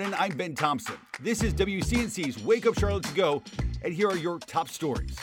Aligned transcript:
And 0.00 0.12
I'm 0.16 0.36
Ben 0.36 0.56
Thompson. 0.56 0.96
This 1.20 1.44
is 1.44 1.54
WCNC's 1.54 2.42
Wake 2.42 2.66
Up 2.66 2.76
Charlotte 2.76 3.04
to 3.04 3.14
Go, 3.14 3.44
and 3.84 3.94
here 3.94 4.08
are 4.08 4.16
your 4.16 4.40
top 4.40 4.68
stories. 4.68 5.16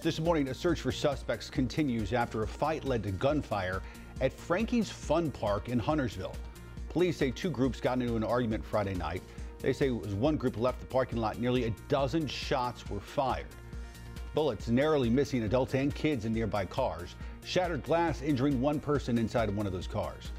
This 0.00 0.20
morning, 0.20 0.46
a 0.46 0.54
search 0.54 0.80
for 0.80 0.92
suspects 0.92 1.50
continues 1.50 2.12
after 2.12 2.44
a 2.44 2.46
fight 2.46 2.84
led 2.84 3.02
to 3.02 3.10
gunfire 3.10 3.82
at 4.20 4.32
Frankie's 4.32 4.88
Fun 4.88 5.32
Park 5.32 5.68
in 5.68 5.76
Huntersville. 5.76 6.36
Police 6.88 7.16
say 7.16 7.32
two 7.32 7.50
groups 7.50 7.80
got 7.80 8.00
into 8.00 8.14
an 8.14 8.22
argument 8.22 8.64
Friday 8.64 8.94
night. 8.94 9.24
They 9.58 9.72
say 9.72 9.88
as 9.88 10.14
one 10.14 10.36
group 10.36 10.56
left 10.56 10.78
the 10.78 10.86
parking 10.86 11.18
lot, 11.18 11.40
nearly 11.40 11.64
a 11.64 11.70
dozen 11.88 12.28
shots 12.28 12.88
were 12.88 13.00
fired. 13.00 13.46
Bullets 14.34 14.68
narrowly 14.68 15.10
missing 15.10 15.42
adults 15.42 15.74
and 15.74 15.92
kids 15.92 16.26
in 16.26 16.32
nearby 16.32 16.64
cars, 16.64 17.16
shattered 17.44 17.82
glass 17.82 18.22
injuring 18.22 18.60
one 18.60 18.78
person 18.78 19.18
inside 19.18 19.50
one 19.50 19.66
of 19.66 19.72
those 19.72 19.88
cars. 19.88 20.30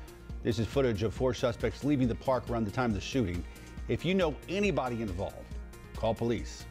This 0.41 0.57
is 0.57 0.67
footage 0.67 1.03
of 1.03 1.13
four 1.13 1.33
suspects 1.33 1.83
leaving 1.83 2.07
the 2.07 2.15
park 2.15 2.49
around 2.49 2.63
the 2.63 2.71
time 2.71 2.91
of 2.91 2.95
the 2.95 3.01
shooting. 3.01 3.43
If 3.89 4.05
you 4.05 4.13
know 4.13 4.33
anybody 4.47 5.01
involved, 5.01 5.35
call 5.97 6.13
police. 6.13 6.65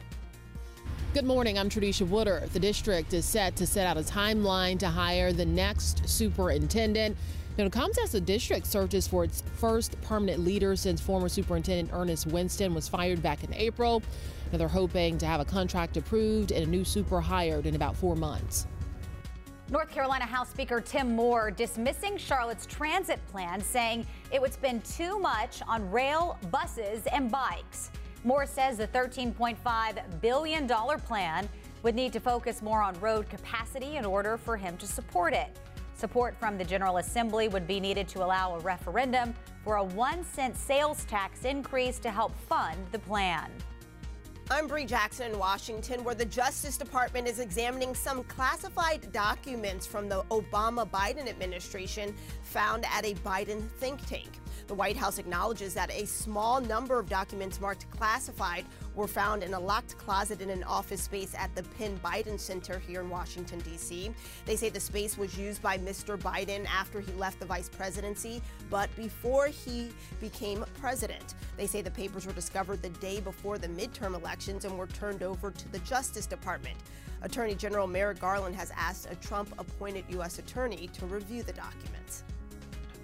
Good 1.13 1.25
morning. 1.25 1.59
I'm 1.59 1.69
Tradisha 1.69 2.07
Wooder. 2.07 2.41
The 2.53 2.59
district 2.59 3.13
is 3.13 3.23
set 3.23 3.55
to 3.57 3.67
set 3.67 3.85
out 3.85 3.97
a 3.97 4.01
timeline 4.01 4.79
to 4.79 4.87
hire 4.87 5.31
the 5.31 5.45
next 5.45 6.09
superintendent. 6.09 7.15
Now, 7.55 7.69
comes 7.69 7.99
as 7.99 8.13
the 8.13 8.19
district 8.19 8.65
searches 8.65 9.07
for 9.07 9.23
its 9.23 9.43
first 9.57 10.01
permanent 10.01 10.39
leader 10.43 10.75
since 10.75 10.99
former 10.99 11.29
Superintendent 11.29 11.91
Earnest 11.93 12.25
Winston 12.25 12.73
was 12.73 12.87
fired 12.87 13.21
back 13.21 13.43
in 13.43 13.53
April. 13.53 14.01
Now, 14.51 14.57
they're 14.57 14.67
hoping 14.67 15.19
to 15.19 15.27
have 15.27 15.39
a 15.39 15.45
contract 15.45 15.97
approved 15.97 16.51
and 16.51 16.65
a 16.65 16.67
new 16.67 16.83
super 16.83 17.21
hired 17.21 17.67
in 17.67 17.75
about 17.75 17.95
four 17.95 18.15
months. 18.15 18.65
North 19.69 19.89
Carolina 19.89 20.25
House 20.25 20.49
Speaker 20.49 20.81
Tim 20.81 21.15
Moore 21.15 21.49
dismissing 21.49 22.17
Charlotte's 22.17 22.65
transit 22.65 23.25
plan, 23.27 23.61
saying 23.61 24.05
it 24.31 24.41
would 24.41 24.53
spend 24.53 24.83
too 24.83 25.17
much 25.19 25.61
on 25.67 25.89
rail, 25.89 26.37
buses, 26.51 27.05
and 27.07 27.31
bikes. 27.31 27.89
Moore 28.25 28.45
says 28.45 28.77
the 28.77 28.87
$13.5 28.87 30.21
billion 30.21 30.67
plan 30.67 31.47
would 31.81 31.95
need 31.95 32.11
to 32.13 32.19
focus 32.19 32.61
more 32.61 32.81
on 32.81 32.99
road 32.99 33.29
capacity 33.29 33.95
in 33.95 34.05
order 34.05 34.37
for 34.37 34.57
him 34.57 34.75
to 34.77 34.85
support 34.85 35.33
it. 35.33 35.57
Support 35.95 36.35
from 36.37 36.57
the 36.57 36.63
General 36.65 36.97
Assembly 36.97 37.47
would 37.47 37.67
be 37.67 37.79
needed 37.79 38.07
to 38.09 38.23
allow 38.23 38.55
a 38.55 38.59
referendum 38.59 39.33
for 39.63 39.77
a 39.77 39.83
one 39.83 40.25
cent 40.25 40.57
sales 40.57 41.05
tax 41.05 41.45
increase 41.45 41.99
to 41.99 42.11
help 42.11 42.35
fund 42.49 42.77
the 42.91 42.99
plan. 42.99 43.49
I'm 44.51 44.67
Bree 44.67 44.85
Jackson 44.85 45.31
in 45.31 45.39
Washington, 45.39 46.03
where 46.03 46.15
the 46.15 46.25
Justice 46.25 46.77
Department 46.77 47.27
is 47.27 47.39
examining 47.39 47.95
some 47.95 48.25
classified 48.25 49.11
documents 49.13 49.87
from 49.87 50.09
the 50.09 50.23
Obama 50.31 50.87
Biden 50.87 51.29
administration 51.29 52.13
found 52.43 52.85
at 52.93 53.05
a 53.05 53.13
Biden 53.15 53.69
think 53.77 54.05
tank. 54.05 54.27
The 54.67 54.73
White 54.73 54.95
House 54.95 55.17
acknowledges 55.17 55.73
that 55.73 55.91
a 55.91 56.05
small 56.05 56.61
number 56.61 56.97
of 56.97 57.09
documents 57.09 57.59
marked 57.59 57.89
classified 57.91 58.65
were 58.95 59.07
found 59.07 59.43
in 59.43 59.53
a 59.53 59.59
locked 59.59 59.97
closet 59.97 60.41
in 60.41 60.49
an 60.49 60.63
office 60.63 61.01
space 61.01 61.35
at 61.37 61.53
the 61.55 61.63
Penn 61.77 61.99
Biden 62.03 62.39
Center 62.39 62.79
here 62.79 63.01
in 63.01 63.09
Washington, 63.09 63.59
D.C. 63.59 64.11
They 64.45 64.55
say 64.55 64.69
the 64.69 64.79
space 64.79 65.17
was 65.17 65.37
used 65.37 65.61
by 65.61 65.77
Mr. 65.77 66.17
Biden 66.17 66.65
after 66.67 67.01
he 67.01 67.11
left 67.13 67.39
the 67.39 67.45
vice 67.45 67.69
presidency, 67.69 68.41
but 68.69 68.93
before 68.95 69.47
he 69.47 69.89
became 70.21 70.63
president. 70.79 71.35
They 71.57 71.67
say 71.67 71.81
the 71.81 71.91
papers 71.91 72.25
were 72.25 72.33
discovered 72.33 72.81
the 72.81 72.89
day 72.89 73.19
before 73.19 73.57
the 73.57 73.67
midterm 73.67 74.15
elections 74.15 74.65
and 74.65 74.77
were 74.77 74.87
turned 74.87 75.23
over 75.23 75.51
to 75.51 75.71
the 75.71 75.79
Justice 75.79 76.25
Department. 76.25 76.77
Attorney 77.21 77.55
General 77.55 77.87
Merrick 77.87 78.19
Garland 78.19 78.55
has 78.55 78.71
asked 78.75 79.07
a 79.09 79.15
Trump 79.15 79.53
appointed 79.57 80.03
U.S. 80.09 80.39
attorney 80.39 80.89
to 80.93 81.05
review 81.05 81.41
the 81.43 81.53
documents. 81.53 82.23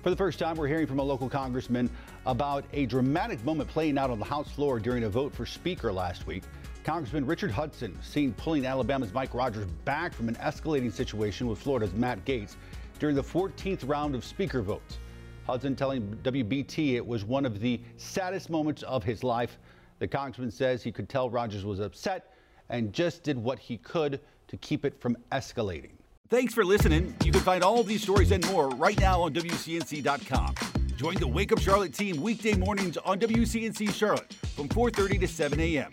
For 0.01 0.09
the 0.09 0.15
first 0.15 0.39
time, 0.39 0.55
we're 0.55 0.69
hearing 0.69 0.87
from 0.87 0.99
a 0.99 1.03
local 1.03 1.27
congressman 1.27 1.89
about 2.25 2.63
a 2.71 2.85
dramatic 2.85 3.43
moment 3.43 3.69
playing 3.69 3.97
out 3.97 4.09
on 4.09 4.17
the 4.17 4.23
House 4.23 4.49
floor 4.49 4.79
during 4.79 5.03
a 5.03 5.09
vote 5.09 5.35
for 5.35 5.45
Speaker 5.45 5.91
last 5.91 6.25
week. 6.25 6.43
Congressman 6.85 7.25
Richard 7.25 7.51
Hudson 7.51 7.97
seen 8.01 8.31
pulling 8.33 8.65
Alabama's 8.65 9.11
Mike 9.11 9.33
Rogers 9.33 9.65
back 9.83 10.13
from 10.13 10.29
an 10.29 10.35
escalating 10.35 10.93
situation 10.93 11.47
with 11.47 11.59
Florida's 11.59 11.93
Matt 11.93 12.23
Gaetz 12.23 12.55
during 12.97 13.13
the 13.13 13.21
14th 13.21 13.87
round 13.89 14.15
of 14.15 14.23
Speaker 14.23 14.61
votes. 14.61 14.99
Hudson 15.45 15.75
telling 15.75 16.17
WBT 16.23 16.93
it 16.93 17.05
was 17.05 17.25
one 17.25 17.45
of 17.45 17.59
the 17.59 17.81
saddest 17.97 18.49
moments 18.49 18.83
of 18.83 19.03
his 19.03 19.21
life. 19.21 19.57
The 19.99 20.07
congressman 20.07 20.51
says 20.51 20.81
he 20.81 20.93
could 20.93 21.09
tell 21.09 21.29
Rogers 21.29 21.65
was 21.65 21.81
upset 21.81 22.33
and 22.69 22.93
just 22.93 23.23
did 23.23 23.37
what 23.37 23.59
he 23.59 23.77
could 23.77 24.21
to 24.47 24.55
keep 24.55 24.85
it 24.85 25.01
from 25.01 25.17
escalating. 25.33 25.98
Thanks 26.29 26.53
for 26.53 26.63
listening. 26.63 27.15
You 27.25 27.31
can 27.31 27.41
find 27.41 27.63
all 27.63 27.79
of 27.79 27.87
these 27.87 28.03
stories 28.03 28.29
and 28.29 28.45
more 28.51 28.69
right 28.69 28.99
now 28.99 29.21
on 29.23 29.33
WCNC.com. 29.33 30.53
Join 30.95 31.15
the 31.15 31.27
Wake 31.27 31.51
Up 31.51 31.59
Charlotte 31.59 31.91
team 31.91 32.21
weekday 32.21 32.53
mornings 32.53 32.97
on 32.97 33.19
WCNC 33.19 33.91
Charlotte 33.91 34.31
from 34.55 34.69
4:30 34.69 35.21
to 35.21 35.27
7 35.27 35.59
a.m. 35.59 35.89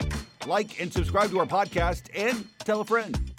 Like 0.47 0.79
and 0.79 0.93
subscribe 0.93 1.31
to 1.31 1.39
our 1.39 1.47
podcast 1.47 2.11
and 2.15 2.47
tell 2.59 2.83
a 2.83 2.85
friend. 2.85 3.33